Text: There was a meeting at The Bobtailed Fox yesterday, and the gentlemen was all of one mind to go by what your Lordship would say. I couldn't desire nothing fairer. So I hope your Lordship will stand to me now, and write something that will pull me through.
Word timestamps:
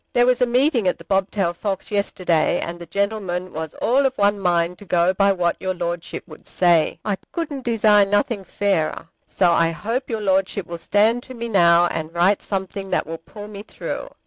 There 0.13 0.25
was 0.25 0.41
a 0.41 0.47
meeting 0.47 0.87
at 0.87 0.97
The 0.97 1.03
Bobtailed 1.03 1.55
Fox 1.57 1.91
yesterday, 1.91 2.59
and 2.59 2.79
the 2.79 2.87
gentlemen 2.87 3.53
was 3.53 3.75
all 3.75 4.03
of 4.07 4.17
one 4.17 4.39
mind 4.39 4.79
to 4.79 4.85
go 4.85 5.13
by 5.13 5.31
what 5.31 5.57
your 5.61 5.75
Lordship 5.75 6.23
would 6.27 6.47
say. 6.47 6.99
I 7.05 7.17
couldn't 7.31 7.65
desire 7.65 8.03
nothing 8.05 8.43
fairer. 8.43 9.09
So 9.27 9.51
I 9.51 9.69
hope 9.69 10.09
your 10.09 10.21
Lordship 10.21 10.65
will 10.65 10.79
stand 10.79 11.21
to 11.21 11.35
me 11.35 11.49
now, 11.49 11.85
and 11.85 12.11
write 12.15 12.41
something 12.41 12.89
that 12.89 13.05
will 13.05 13.19
pull 13.19 13.47
me 13.47 13.61
through. 13.61 14.09